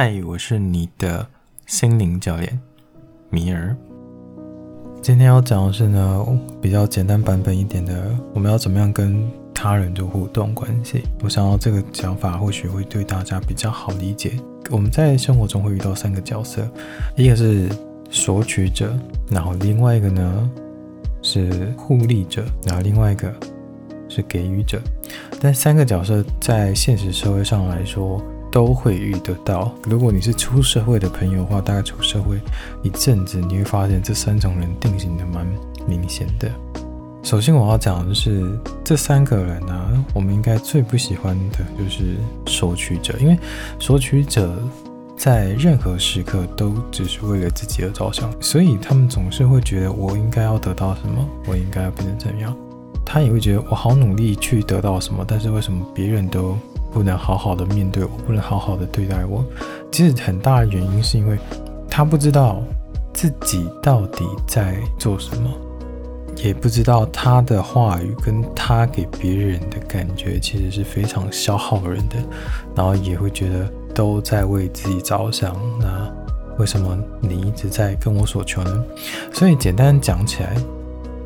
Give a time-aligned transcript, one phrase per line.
[0.00, 1.26] 嗨，我是你的
[1.66, 2.56] 心灵教练
[3.30, 3.76] 米尔。
[5.02, 6.24] 今天要讲的是呢，
[6.62, 11.02] 比较简单版本一点的，我们要怎么样跟他人做互动关系？
[11.20, 14.38] 我想要这个讲法或许会对大家比较好理解。
[14.70, 16.70] 我们在生活中会遇到三个角色，
[17.16, 17.68] 一个是
[18.08, 18.96] 索取者，
[19.28, 20.50] 然后另外一个呢
[21.22, 23.34] 是互利者，然后另外一个
[24.08, 24.80] 是给予者。
[25.40, 29.72] 但三个角色在现实社会上来说，都会遇得到。
[29.84, 32.40] 如果你是出社会的朋友的话，大概出社会
[32.82, 35.46] 一阵子，你会发现这三种人定型的蛮
[35.86, 36.50] 明显的。
[37.22, 43.38] 首先我要讲的是这三个人啊，我们应该最不喜欢的就是索取者，因为
[43.78, 44.56] 索取者
[45.16, 52.56] 在任何时刻都只是为了自己而着想，所以他们总是会觉得我应该要得到什么，我应该要变成怎样。
[53.04, 56.56] 他也会觉得我好努力去得到什么，但是为什么别人都
[56.92, 59.44] 不能好好的面对我，不能好好的对待我。
[59.90, 61.38] 其实很大的原因是因为
[61.88, 62.62] 他不知道
[63.12, 65.50] 自己到底在做什么，
[66.36, 72.16] 也不知道他的话语跟他给别人的感觉其实是非常消耗人的，
[72.74, 75.56] 然后也会觉得都在为自己着想。
[75.80, 76.10] 那
[76.58, 78.84] 为什么你一直在跟我索求呢？
[79.32, 80.56] 所以简单讲起来，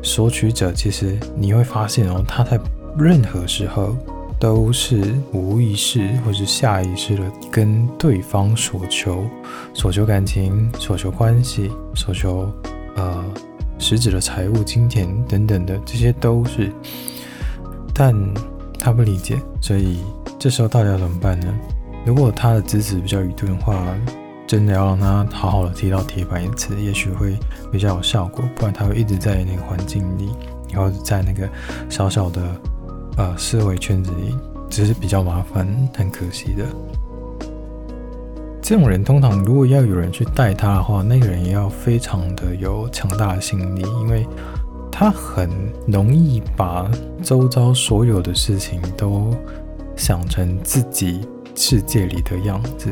[0.01, 2.59] 索取者其实你会发现哦，他在
[2.97, 3.95] 任何时候。
[4.43, 9.23] 都是无意识或是下意识的跟对方索求，
[9.73, 12.51] 索求感情，索求关系，索求
[12.97, 13.23] 呃
[13.79, 16.69] 实质的财物、金钱等等的，这些都是。
[17.93, 18.13] 但
[18.77, 19.99] 他不理解，所以
[20.37, 21.47] 这时候到底要怎么办呢？
[22.05, 23.81] 如果他的支持比较愚钝的话，
[24.45, 27.39] 真的要让他好好的踢到铁板一次，也许会
[27.71, 28.43] 比较有效果。
[28.57, 30.31] 不然他会一直在那个环境里，
[30.69, 31.47] 然后在那个
[31.89, 32.41] 小小的。
[33.17, 34.35] 呃，思维圈子里
[34.69, 36.65] 只是比较麻烦，很可惜的。
[38.61, 44.25] 这种人通常如果要有人去带他的话，那个人也要非常的有强大的心理，因为
[44.91, 45.49] 他很
[45.85, 46.89] 容易把
[47.21, 49.35] 周遭所有的事情都
[49.95, 52.89] 想成自己世界里的样子。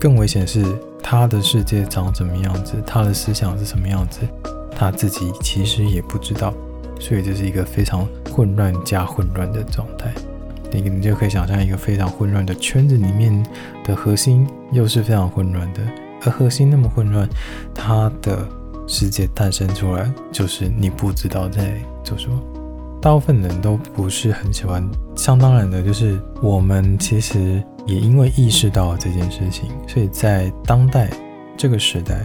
[0.00, 0.64] 更危险是，
[1.00, 4.20] 他的世界长什么样子，他的思想是什么样子，
[4.74, 6.52] 他自己其实也不知道。
[7.02, 10.14] 所以这是一个非常混乱加混乱的状态，
[10.70, 13.44] 你你就可以想象一个非常混乱的圈子里面
[13.84, 15.80] 的核心又是非常混乱的，
[16.22, 17.28] 而核心那么混乱，
[17.74, 18.46] 它的
[18.86, 21.74] 世界诞生出来就是你不知道在
[22.04, 22.40] 做什么。
[23.00, 31.10] 大部分人都不是很喜欢，相当然的就是我们其实也因为意识到这件事情，所以在当代
[31.56, 32.24] 这个时代，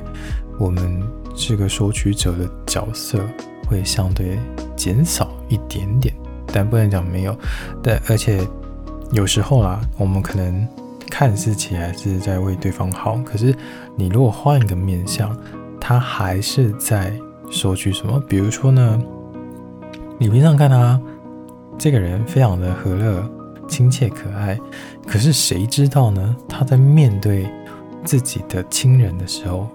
[0.60, 1.02] 我们
[1.36, 3.20] 是个索取者的角色。
[3.68, 4.40] 会相对。
[4.78, 6.14] 减少一点点，
[6.54, 7.36] 但不能讲没有。
[7.82, 8.48] 但而且
[9.12, 10.68] 有时候啦，我们可能
[11.10, 13.54] 看似起来是在为对方好，可是
[13.96, 15.36] 你如果换一个面向，
[15.82, 17.12] 他还是在
[17.50, 18.22] 说句什么？
[18.30, 19.02] 比如说呢，
[20.20, 21.02] 你平常看他
[21.76, 23.28] 这个人非常的和乐、
[23.68, 24.60] 亲切、可爱，
[25.08, 26.36] 可是谁知道呢？
[26.48, 27.50] 他在面对
[28.06, 29.68] 自己的亲人的时候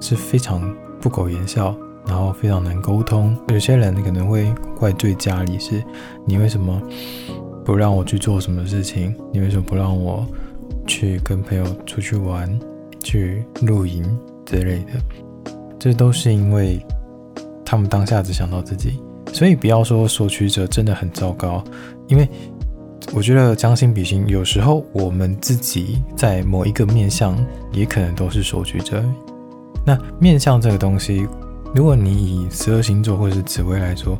[0.00, 1.76] 是非常不苟言笑。
[2.06, 5.82] 然后非常难沟通，有些人可能会怪罪家里，是
[6.26, 6.80] 你为什么
[7.64, 9.14] 不让我去做什么事情？
[9.32, 10.26] 你为什么不让我
[10.86, 12.48] 去跟朋友出去玩、
[13.02, 14.04] 去露营
[14.44, 15.52] 之类的？
[15.78, 16.78] 这都是因为
[17.64, 19.00] 他们当下只想到自己，
[19.32, 21.64] 所以不要说索取者真的很糟糕，
[22.06, 22.28] 因为
[23.14, 27.34] 我觉得将心比心，有时候我们自己在某一个面向
[27.72, 29.02] 也可能都是索取者。
[29.86, 31.26] 那面向这个东西。
[31.74, 34.16] 如果你以十二星座或者是紫微来说，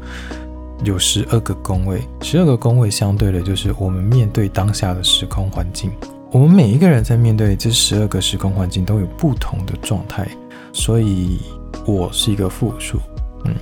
[0.82, 5.90] 有十二个宫位，十二个宫位相对的就是我们面对当下的时空环境。
[6.32, 10.26] 我们每一个人在面对这十二个时空环境都有不同的状态，
[10.72, 11.38] 所以
[11.86, 12.98] 我是一个负数。
[13.44, 13.54] 嗯，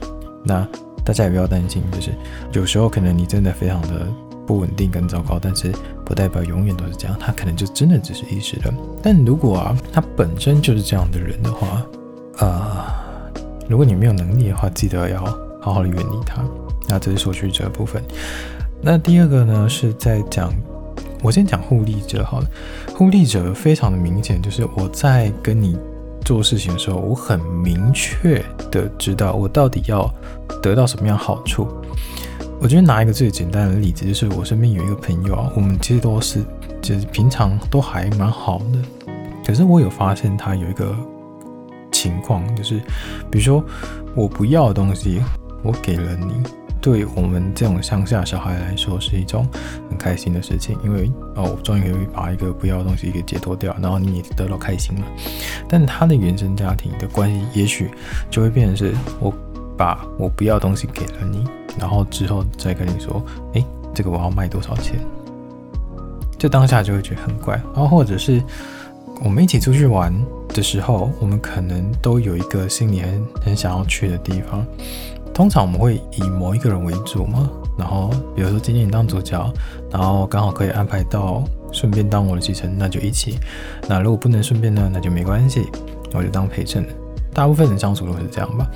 [0.42, 0.66] 那
[1.04, 2.12] 大家也不要担心，就是
[2.52, 4.06] 有时候可能你真的非常的
[4.46, 5.70] 不稳定跟糟糕，但是
[6.02, 8.72] 不代表永远都是这样，他可能就真的只是一时的。
[9.02, 11.66] 但如果啊，他本身就是这样的人的话，
[12.38, 13.01] 啊、呃。
[13.68, 15.24] 如果你没有能力的话，记得要
[15.60, 16.42] 好好的远离他。
[16.88, 18.02] 那这是索取者部分。
[18.82, 20.52] 那第二个呢，是在讲，
[21.22, 22.46] 我先讲互利者好了。
[22.94, 25.78] 互利者非常的明显，就是我在跟你
[26.24, 30.12] 做事情的时候，我很明确的知道我到底要
[30.60, 31.66] 得到什么样好处。
[32.60, 36.44] 我觉得拿一个最简单的例子，就是我身边有一个朋友啊，我们其实都是
[36.82, 38.78] 就是平常都还蛮好的，
[39.46, 40.94] 可是我有发现他有一个。
[42.02, 42.80] 情况就是，
[43.30, 43.64] 比如说
[44.14, 45.22] 我不要的东西，
[45.62, 46.42] 我给了你，
[46.80, 49.46] 对我们这种乡下小孩来说是一种
[49.88, 55.06] 很开心的事情，因为哦，我终于可以把一个不要的东西给解脱掉，然后你也得到开心了。
[55.68, 57.88] 但他的原生家庭的关系，也许
[58.28, 59.32] 就会变成是我
[59.76, 61.44] 把我不要的东西给了你，
[61.78, 63.64] 然后之后再跟你说，诶，
[63.94, 64.98] 这个我要卖多少钱？
[66.36, 67.54] 这当下就会觉得很怪。
[67.72, 68.42] 然后或者是
[69.22, 70.12] 我们一起出去玩
[70.52, 74.64] 的时候，我们可能都有一个心里很很想要去的地方。
[75.34, 79.50] 通常我们会以某一个人为主嘛，然后比如说今天你当主角，
[79.90, 83.38] 然后刚好可以安排到顺便当我的继承，那就一起。
[83.88, 85.66] 那如果不能顺便呢，那就没关系，
[86.12, 86.86] 我就当陪衬。
[87.32, 88.66] 大部分人相处都是这样吧。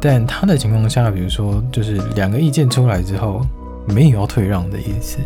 [0.00, 3.46] 但他的情况下，比如说就是两个意见出来之后，
[3.86, 5.18] 没有要退让的意思，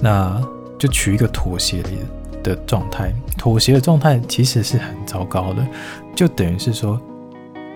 [0.00, 0.40] 那
[0.78, 2.06] 就取一个妥协的意思
[2.42, 3.12] 的状态。
[3.38, 5.66] 妥协的状态其实是很糟糕的，
[6.14, 7.00] 就等于是说。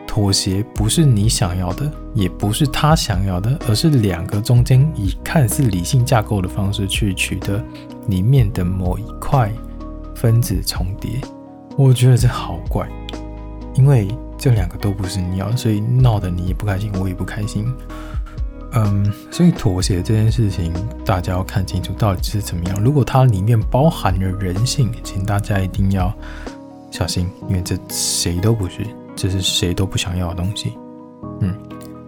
[0.07, 7.61] 妥协不是你想要的，也不是他想要的，而是两个中间以看似理性架构的方式去取得
[8.07, 9.51] 里面的某一块
[10.15, 11.21] 分子重叠。
[11.77, 12.89] 我觉得这好怪，
[13.75, 14.07] 因为
[14.39, 17.67] 这两个都不是你要，所以闹得你也不开心，我也不开心。
[18.75, 20.73] 嗯，所以妥协这件事情，
[21.05, 22.83] 大家要看清楚到底是怎么样。
[22.83, 26.13] 如果它里面包含了人性，请大家一定要
[26.91, 28.85] 小心，因为这谁都不是。
[29.17, 30.73] 这是谁都不想要的东西，
[31.39, 31.55] 嗯，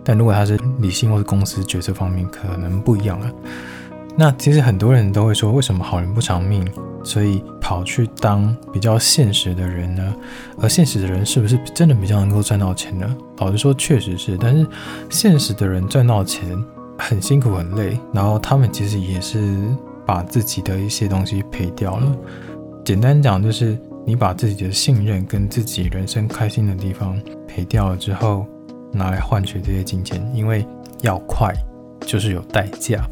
[0.02, 3.30] 但如果他是理性或是公司决策方面可能不一样了。
[4.16, 6.66] 那其实很多人都会说，为什么好人不长命？
[7.04, 10.14] 所以跑去当比较现实的人呢？
[10.56, 13.16] 而现实的人是不是真的比较能够赚到钱呢？
[13.38, 14.38] 老实说，确实是。
[14.38, 14.64] 但是
[15.10, 16.56] 现实的人赚到钱
[16.96, 19.58] 很辛苦很累，然后他们其实也是
[20.06, 22.16] 把自己的一些东西赔掉了。
[22.84, 23.76] 简单讲就是。
[24.08, 28.46] 你把自己的信任跟自己人生开心的地方赔掉了之后，
[28.92, 30.64] 拿来换取这些金钱，因为
[31.02, 31.52] 要快
[32.02, 33.04] 就是有代价，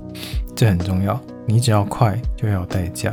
[0.55, 1.21] 这很重要。
[1.47, 3.13] 你只要快就要有代价，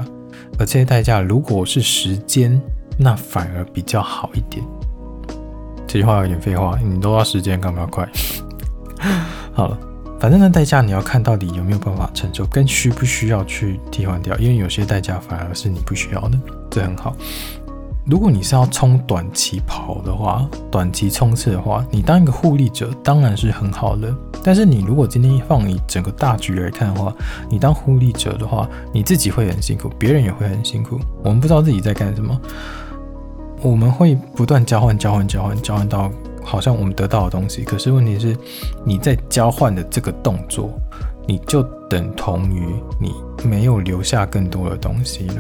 [0.58, 2.62] 而这些代价如果是时间，
[2.98, 4.64] 那反而比较好一点。
[5.88, 8.08] 这句话有点废话，你都要时间干嘛要快？
[9.54, 9.78] 好了，
[10.20, 16.40] 反正呢代价你要看到底有没有办法承受，跟需不需要去替换掉，因为有些代价反而是你不需要的，
[16.70, 17.16] 这很好。
[18.04, 24.14] 如果你是要冲短期跑的话，短期冲刺的话，你当一个互利者当然是很好的。
[24.44, 27.14] 但是你如果今天放你整个大局来看的话，
[27.48, 31.00] 你当互利者的话，你自己会很辛苦，别人也会很辛苦。
[31.24, 32.36] 我们不知道自己在干什么，
[33.62, 36.10] 我们会不断交换、交换、交换、交换到
[36.44, 37.64] 好像我们得到的东西。
[37.64, 38.36] 可是问题是，
[38.84, 40.72] 你在交换的这个动作，
[41.28, 42.66] 你就等同于
[43.00, 43.14] 你
[43.48, 45.36] 没有留下更多的东西了。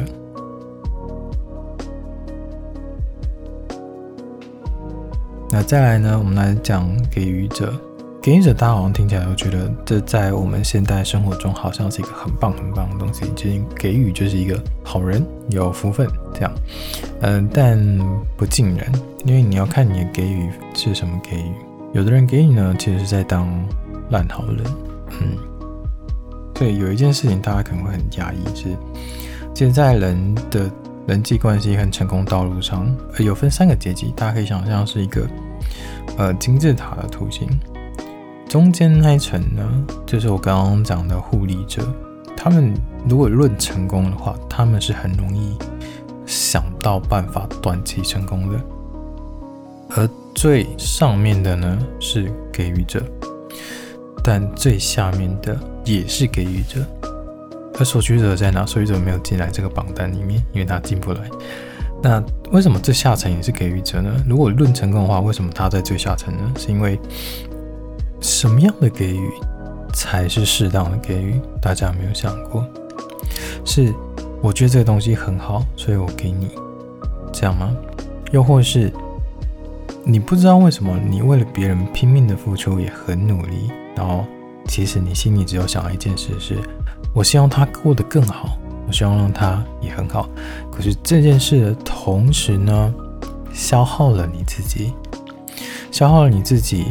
[5.53, 6.17] 那再来呢？
[6.17, 7.73] 我们来讲给予者。
[8.21, 13.25] 给予者，大家好像听起来都觉得这在我们现代生活中好像是一个很棒很棒的东西。
[13.35, 16.51] 就是给予就是一个好人，有福分这样。
[17.19, 17.77] 嗯，但
[18.37, 18.89] 不尽然，
[19.25, 21.51] 因为你要看你的给予是什么给予。
[21.91, 23.45] 有的人给予呢，其实是在当
[24.09, 24.63] 烂好人。
[25.09, 25.37] 嗯，
[26.53, 28.69] 对，有一件事情大家可能会很压抑，是
[29.53, 30.71] 现在人的。
[31.11, 35.27] 人际关系和成功道路上，有分三个阶级，大家可以想象是一个
[36.17, 37.49] 呃金字塔的图形。
[38.47, 39.61] 中间那一层呢，
[40.05, 41.83] 就是我刚刚讲的护理者。
[42.37, 42.73] 他们
[43.09, 45.57] 如果论成功的话，他们是很容易
[46.25, 48.57] 想到办法短期成功的。
[49.89, 53.03] 而最上面的呢是给予者，
[54.23, 56.79] 但最下面的也是给予者。
[57.81, 58.63] 而索取者在哪？
[58.63, 61.21] 索取者没有进来这个榜单里面，因为他进不来。
[62.03, 64.23] 那为什么最下层也是给予者呢？
[64.27, 66.53] 如果论成功的话，为什么他在最下层呢？
[66.59, 66.99] 是因为
[68.21, 69.31] 什么样的给予
[69.93, 71.41] 才是适当的给予？
[71.59, 72.63] 大家有没有想过？
[73.65, 73.91] 是
[74.43, 76.49] 我觉得这个东西很好，所以我给你，
[77.33, 77.75] 这样吗？
[78.31, 78.93] 又或是
[80.03, 84.23] 你不知道为什么你为了别人拼命的付出，也很努力，然后
[84.67, 86.59] 其实你心里只有想一件事是。
[87.13, 90.29] 我希望他过得更好，我希望让他也很好。
[90.71, 92.93] 可是这件事的同时呢，
[93.53, 94.93] 消耗了你自己，
[95.91, 96.85] 消耗了你自己，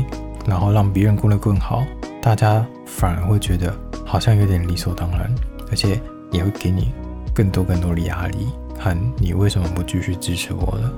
[0.46, 1.82] 然后让别人过得更好，
[2.20, 3.74] 大家反而会觉得
[4.04, 5.34] 好像有点理所当然，
[5.70, 6.00] 而且
[6.30, 6.92] 也会给你
[7.34, 8.48] 更多更多的压力。
[8.78, 10.92] 看你为什么不继续支持我了？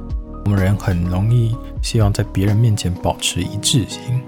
[0.44, 4.20] 我们人很容易希望在别人面前保持一致性，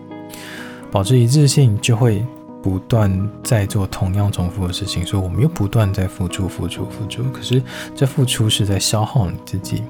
[0.92, 2.24] 保持一致性就会。
[2.64, 7.22] 不断在做同样重复的事情，所以我们又不断在付出、付出、付出。
[7.24, 7.62] 可是
[7.94, 9.82] 这付出是在消耗你自己，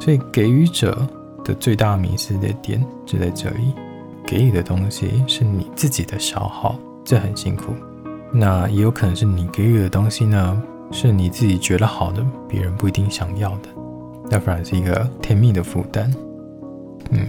[0.00, 1.06] 所以给予者
[1.44, 3.72] 的最大迷失的点就在这里。
[4.26, 7.66] 给予的东西是你自己的消耗，这很辛苦。
[8.32, 13.68] 那也有可能是你给予的东西呢，是你自己觉得好的，别人不一定想要的，
[14.28, 16.12] 那反而是一个甜蜜的负担。
[17.10, 17.28] 嗯，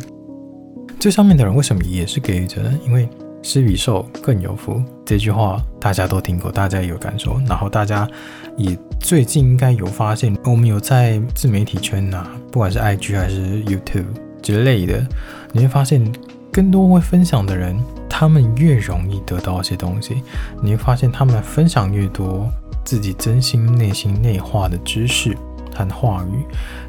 [0.99, 2.73] 最上面的人为什么也是给予者呢？
[2.87, 3.07] 因为
[3.45, 7.39] 施比受更有福，这句话大家都听过，大家也有感受。
[7.47, 8.09] 然后大家
[8.57, 14.07] 也最近应该有发现，我们有在自媒体圈呐、啊，不管是 IG 还是 YouTube
[14.41, 15.05] 之类的，
[15.51, 16.11] 你会发现
[16.51, 17.77] 更多会分享的人，
[18.09, 20.23] 他们越容易得到一些东西。
[20.59, 22.49] 你会发现他们分享越多，
[22.83, 25.37] 自己真心内心内化的知识
[25.71, 26.43] 和话语，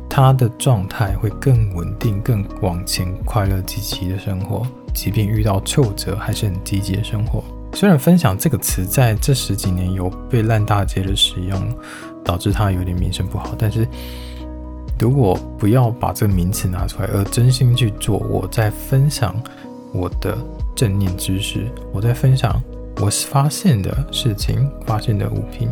[0.09, 4.67] 他的状态会更稳定，更往前，快乐积极的生活。
[4.97, 7.45] 即便遇到挫折，还是很积极的生活。
[7.75, 11.61] 虽然“分享”这个词在这十几年有被烂大街的使用，
[12.25, 13.87] 导致它有点名声不好，但是
[14.99, 19.37] 如果不要把这个名词拿出来，而真心去做，我在分享
[19.93, 20.39] 我的
[20.75, 22.59] 正念知识，我在分享
[22.97, 25.69] 我发现的事情、发现的物品，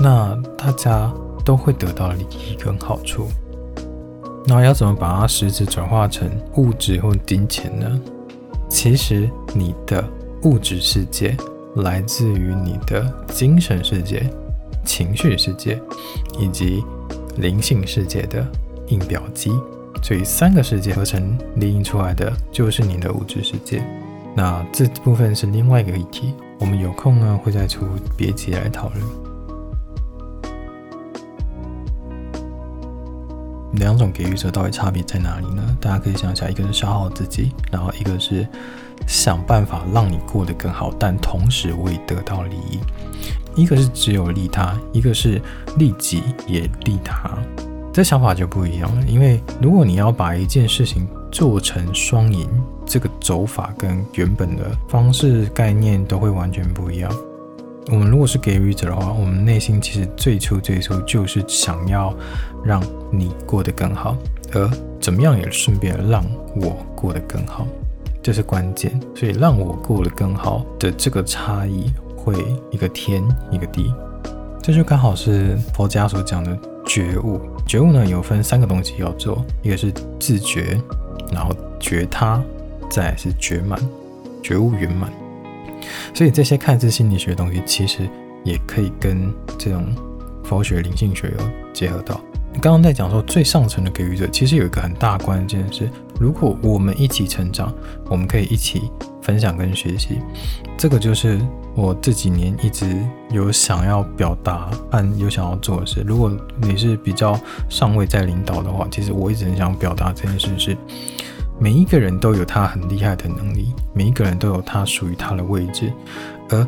[0.00, 1.12] 那大家
[1.44, 3.26] 都会得到利益跟好处。
[4.46, 8.00] 那要怎么把它实质转化成物质或金钱呢？
[8.68, 10.04] 其实你的
[10.42, 11.36] 物质世界
[11.76, 14.28] 来自于你的精神世界、
[14.84, 15.80] 情绪世界
[16.38, 16.84] 以及
[17.38, 18.46] 灵性世界的
[18.88, 19.50] 印表机，
[20.02, 23.82] 所以三个世界合成列印出来的就是你的物质世界。
[24.36, 27.86] 那这部分是另外一个议题，我们有空呢会再出
[28.16, 29.33] 别集来讨论。
[33.76, 35.76] 两种给予者到底差别在哪里呢？
[35.80, 38.46] 大家可以想一下，一个是消耗自己，然后一个是
[39.06, 42.78] 想办法让你过得更好，但同时我也得到利益。
[43.54, 45.40] 一个是只有利他，一个是
[45.76, 47.30] 利己也利他，
[47.92, 49.06] 这想法就不一样了。
[49.06, 52.48] 因为如果你要把一件事情做成双赢，
[52.84, 57.10] 这个走法跟原本的方式概念都会完全不一样。
[57.88, 62.14] 我们如果是给予者的话，我们内心其实最初最初就是想要
[62.64, 64.16] 让你过得更好，
[64.52, 66.24] 而怎么样也顺便让
[66.56, 67.66] 我过得更好，
[68.22, 68.98] 这是关键。
[69.14, 72.34] 所以让我过得更好的这个差异，会
[72.70, 73.92] 一个天一个地，
[74.62, 77.38] 这就刚好是佛家所讲的觉悟。
[77.66, 80.80] 觉悟呢，有分三个东西要做，一个是自觉，
[81.30, 82.42] 然后觉他，
[82.90, 83.78] 再是觉满，
[84.42, 85.12] 觉悟圆满。
[86.14, 88.08] 所以这些看似心理学的东西，其实
[88.44, 89.86] 也可以跟这种
[90.44, 92.20] 佛学、灵性学有结合到。
[92.60, 97.74] 刚刚在讲说最上层的给予者，其实有一个很大关键是，如果我们一起成长，
[98.08, 98.82] 我们可以一起
[99.20, 100.20] 分享跟学习。
[100.78, 101.40] 这个就是
[101.74, 106.04] 我这几年一直有想要表达和有想要做的事。
[106.06, 106.30] 如果
[106.62, 107.36] 你是比较
[107.68, 110.76] 上位在领导的话，其实我一直很想表达这件事是。
[111.58, 115.92] 每一个人都有他很厉害的能力，每一个人都有他属于他的位置，
[116.50, 116.66] 而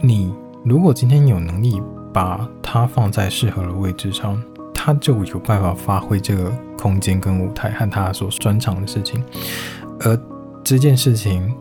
[0.00, 1.80] 你如果今天有能力
[2.12, 4.42] 把他放在适合的位置上，
[4.74, 9.22] 他就有办法发挥这个空间跟舞台和他所专长的事情，
[10.00, 10.18] 而
[10.64, 11.54] 这件事情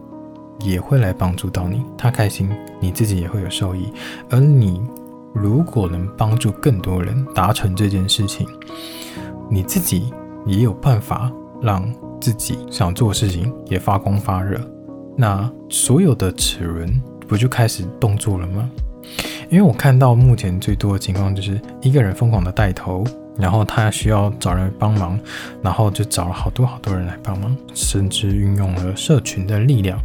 [0.59, 3.93] 也会来帮助到你，他开心，你自己也会有受益，
[4.29, 4.81] 而你
[5.33, 8.47] 如果能帮助更多人达成这件事情，
[9.49, 10.11] 你自己
[10.47, 11.31] 也有办法
[11.61, 11.87] 让。
[12.25, 14.59] 自己想做的事情也发光发热，
[15.15, 18.67] 那所有的齿轮不就开始动作了吗？
[19.51, 23.03] 因为我看到目前最多的情况就是一个人疯狂的带头，
[23.37, 25.19] 然后他需要找人帮忙，
[25.61, 29.99] 然后就找了好多好多人来帮忙，甚至运用了社群的力量，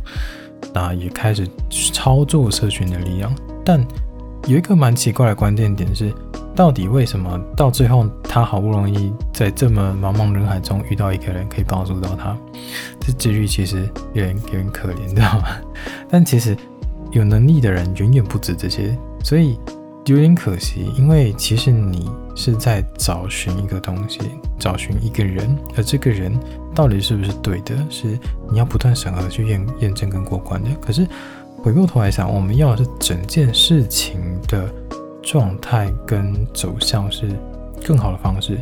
[0.75, 3.35] 那也开始操作社群的力量。
[3.65, 3.83] 但
[4.47, 6.13] 有一个蛮奇怪的关键点是。
[6.53, 12.37] 到底为什么到最后他好不容易在这么茫茫人海中遇到一个人可以帮助到他？
[13.01, 15.47] 这几率其实有点有点可怜，知道吗？
[16.11, 16.55] 但其实
[17.13, 19.59] 有能力的人远远不止这些，所以
[20.05, 20.93] 有点可惜。
[20.99, 24.21] 因为其实你是在找寻一个东西，
[24.59, 26.37] 找寻一个人，而这个人
[26.75, 28.19] 到底是不是对的，是
[28.51, 30.69] 你要不断审核去验验证跟过关的。
[30.79, 31.07] 可是
[31.63, 34.69] 回过头来想，我们要的是整件事情的。
[35.23, 37.29] 状态跟走向是
[37.87, 38.59] 更好的方式，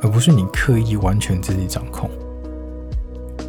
[0.00, 2.08] 而不是你刻意完全自己掌控。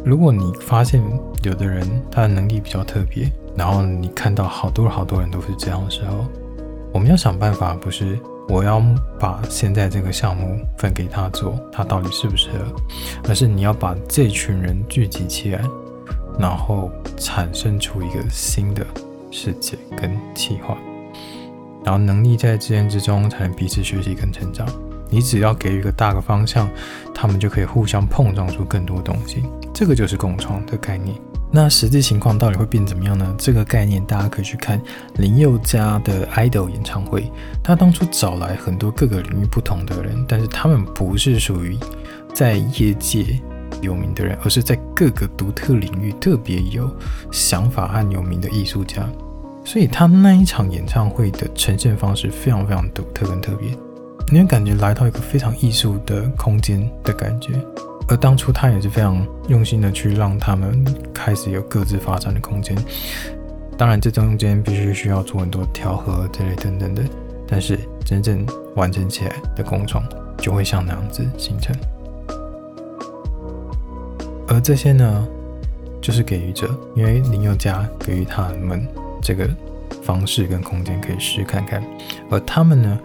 [0.04, 1.00] 如果你发现
[1.44, 6.26] 有的人他的能力比较特别，然后你看到好多好多人都是这样的时候，
[6.92, 8.82] 我们要想办法，不是我要
[9.20, 12.58] 把现在这个项目分给他做，他到底适不适合，
[13.28, 15.62] 而是你要把这群人聚集起来，
[16.38, 18.86] 然后产生出一个新的
[19.30, 20.78] 世界跟计划。
[21.84, 24.66] 然后能力在之间之中才能彼此学习跟成长。
[25.10, 26.68] 你只要给予一个大的方向，
[27.14, 29.42] 他们就可以互相碰撞出更多东西。
[29.72, 31.16] 这个就是共创的概念。
[31.50, 33.34] 那实际情况到底会变怎么样呢？
[33.38, 34.78] 这个概念大家可以去看
[35.14, 41.78] 林宥嘉的 idol 演唱会，他当初找来很多各个领域不同的人，但是他们不是属于
[42.34, 43.40] 在业界
[43.80, 46.90] 有名的人，而是在各个独特领域特别有
[47.30, 49.08] 想法和有名的艺术家。
[49.64, 53.70] 所以他那一场演唱会的呈现方式非常非常独特跟特别，
[54.32, 57.52] 你会感觉来到一个非常艺术的空间的感觉。
[58.08, 60.82] 而当初他也是非常用心的去让他们
[61.12, 62.74] 开始有各自发展的空间。
[63.76, 67.02] 当然，这中间必须需要做很多调和之类等等的，
[67.46, 70.02] 但是真正完成起来的工厂
[70.38, 71.76] 就会像那样子形成。
[74.58, 75.24] 而这些呢，
[76.02, 78.84] 就是给予者，因为林宥嘉给予他们。
[79.22, 79.48] 这个
[80.02, 81.80] 方式跟空间可以试试看看，
[82.28, 82.98] 而他们呢，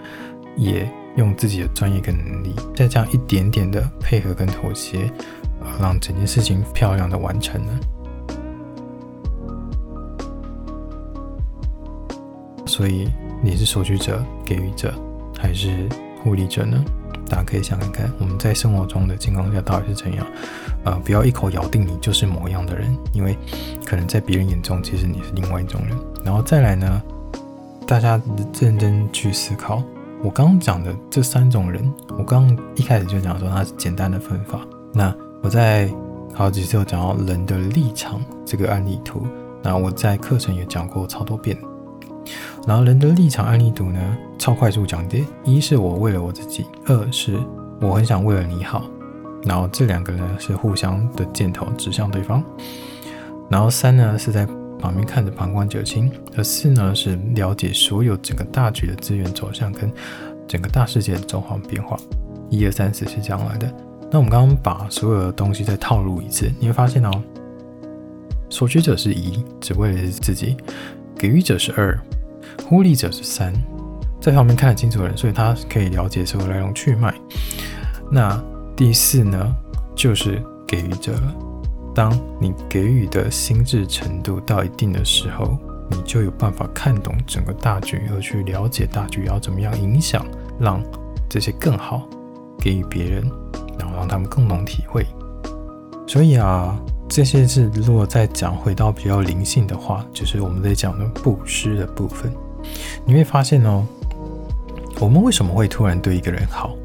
[0.55, 5.11] 也用自己的专业跟能力，再这样一点点的配合跟妥协，
[5.79, 7.79] 让整件事情漂亮的完成了。
[12.65, 13.07] 所以
[13.43, 14.91] 你是索取者、给予者，
[15.37, 15.87] 还是
[16.23, 16.83] 互利者呢？
[17.33, 20.23] 大家可以想看看，我们在生活中的情况下到底是怎样？
[20.83, 23.35] 呃，不要一口咬定你就是某样的人，因为
[23.83, 25.97] 可能在别人眼中，其实你是另外一种人。
[26.23, 27.01] 然后再来呢，
[27.87, 28.21] 大家
[28.61, 29.81] 认真去思考，
[30.21, 34.59] 我刚刚讲的这三种人，我刚刚一开始就讲说它是简单的分法。
[34.93, 35.11] 那
[35.41, 35.89] 我在
[36.35, 39.25] 好几次有讲到人的立场这个案例图，
[39.63, 41.57] 那我在课程也讲过超多遍。
[42.65, 47.37] 然后人的立场案例图呢，超快速讲解：一是我为了我自己，二是
[47.81, 48.89] 我很想为了你好。
[49.43, 52.41] 然后这两个呢是互相的箭头指向对方。
[53.49, 54.47] 然后三呢是在
[54.79, 59.91] 旁边看着旁观者清，而四呢是了解所有整个大局的资源走向跟
[60.47, 61.97] 整个大世界的状况变化。
[62.49, 63.69] 一二三四是这样来的。
[64.09, 67.11] 那我们刚刚把所有的东西再套路一次，你会发现哦，
[68.49, 70.55] 索取者是一，只为了自己；
[71.17, 71.99] 给予者是二，
[72.67, 73.53] 互利者是三。
[74.21, 77.13] 在旁边看得清楚的人，所以他可以了解所有来龙去脉。
[78.09, 78.41] 那
[78.75, 79.55] 第四呢，
[79.95, 81.13] 就是给予者。
[81.93, 85.57] 当你给予的心智程度到一定的时候，
[85.91, 90.25] 你就有办法看懂整个大局，而去了解大局要怎么样影响，
[90.59, 90.81] 让
[91.29, 92.07] 这些更好
[92.57, 93.23] 给予别人，
[93.77, 95.05] 然后让他们共同体会。
[96.07, 102.33] 所以啊，这些是如果再讲回到比较灵性的话，就是我们在讲的布施的部分，
[103.05, 103.85] 你会发现哦，
[104.99, 106.75] 我们为什么会突然对一个人好？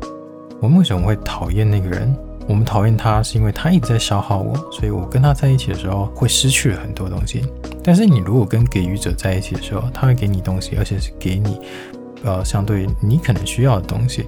[0.60, 2.14] 我们为什么会讨厌那个人？
[2.48, 7.44] 我们讨厌他是因为他一直在消耗我，所以我跟他在一起的时候会失去了很多东西。
[7.84, 11.60] 但是你如果跟给予者在一起的时候，他会给你东西，而且是给你，
[12.24, 14.26] 呃，相对你可能需要的东西。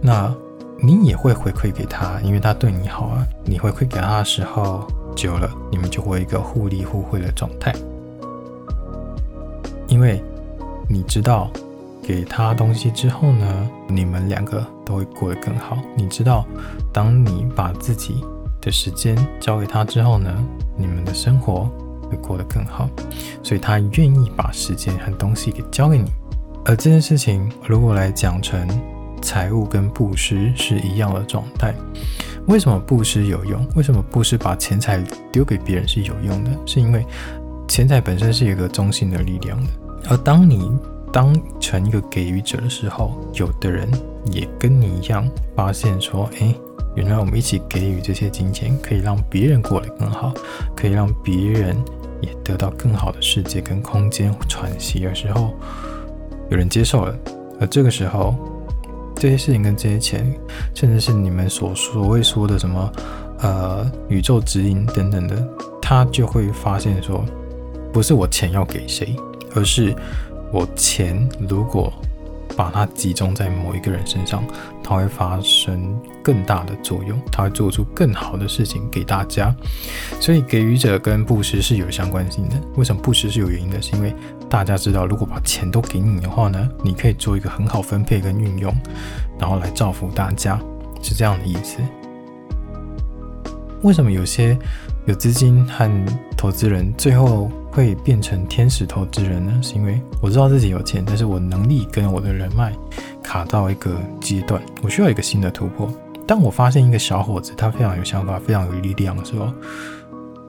[0.00, 0.32] 那
[0.80, 3.26] 你也会回馈给他，因为他对你好啊。
[3.44, 7.74] 你回馈给他的时候，久了你们就会一个互利互惠的状态，
[9.88, 10.22] 因为
[10.88, 11.50] 你知道。
[12.06, 15.78] 给他东西之后呢，你们两个都会过得更好。
[15.96, 16.44] 你知道，
[16.92, 18.22] 当你把自己
[18.60, 20.30] 的时间交给他之后呢，
[20.76, 21.66] 你们的生活
[22.02, 22.90] 会过得更好。
[23.42, 26.12] 所以他愿意把时间和东西给交给你。
[26.66, 28.68] 而这件事情如果来讲成
[29.22, 31.74] 财务跟布施是一样的状态，
[32.48, 33.66] 为什么布施有用？
[33.76, 36.50] 为什么布施把钱财丢给别人是有用的？
[36.66, 37.02] 是因为
[37.66, 39.70] 钱财本身是一个中性的力量的。
[40.08, 40.70] 而当你
[41.12, 43.88] 当成一个给予者的时候，有的人
[44.26, 46.54] 也跟你一样发现说：“哎，
[46.94, 50.32] 原来我们一起给予这些金钱，可以让别人过得更好，
[50.76, 51.76] 可以让别人
[52.20, 55.54] 也得到更好的世界跟空间喘息的时候，
[56.50, 57.16] 有人接受了。
[57.60, 58.34] 而这个时候，
[59.14, 60.34] 这些事情跟这些钱，
[60.74, 62.92] 甚至是你们所所谓说的什么
[63.38, 65.48] 呃宇宙指引等等的，
[65.80, 67.24] 他就会发现说，
[67.92, 69.14] 不是我钱要给谁，
[69.54, 69.94] 而是。”
[70.52, 71.92] 我钱如果
[72.56, 74.44] 把它集中在某一个人身上，
[74.84, 79.52] 它会发生更大的作用，它会做出更好的事情给大家。
[80.20, 82.54] 所以给予者跟布施是有相关性的。
[82.76, 83.82] 为什么布施是有原因的？
[83.82, 84.14] 是因为
[84.48, 88.72] 大家知道，如果把钱都给你的话呢，你可以做一个很好分配跟运用，
[89.40, 90.56] 然后来造福大家，
[91.02, 91.78] 是这样的意思。
[93.82, 94.56] 为什么有些
[95.06, 95.90] 有资金和
[96.36, 99.60] 投资人最后会变成天使投资人呢？
[99.60, 102.72] 是因为我知道自己有钱，但是我能力跟我的人脉
[103.20, 105.92] 卡到一个阶段，我需要一个新的突破。
[106.24, 109.52] 当我发现一个小伙子他非常有想法、非常有力量的时候，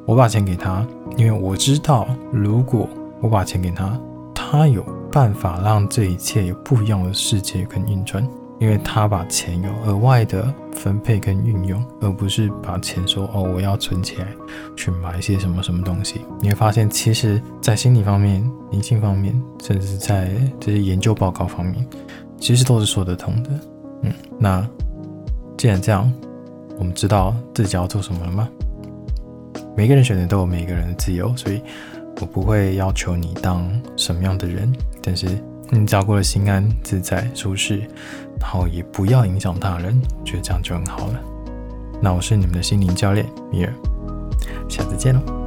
[0.05, 0.85] 我把钱给他，
[1.17, 2.88] 因为我知道如果
[3.19, 3.99] 我把钱给他，
[4.33, 8.25] 他有办法让这一切有不一样的世界跟运转，
[8.60, 14.28] 因为他把钱有额外的分配跟运用，而不是把钱说哦，我要存起来
[14.76, 16.22] 去买一些什么什么东西。
[16.39, 21.86] 你会发现，其实，在心理方面、灵性方面，甚至在这些研究报告方面，
[22.39, 23.50] 其实都是说得通的。
[24.04, 24.65] 嗯，那
[25.58, 26.12] 既然这样，
[26.78, 28.48] 我们知道自己要做什么了吗？
[29.76, 31.62] 每个人选择都有每个人的自由，所以
[32.22, 35.28] 我不会要求你当什么样的人，但是。
[35.72, 37.82] 你只要过得心安、自在、舒适，
[38.39, 41.19] 然后也不要影响他人，我觉得这样就很好了。
[42.02, 43.74] 那我是你们的心灵教练米尔，
[44.69, 45.44] 下次见喽。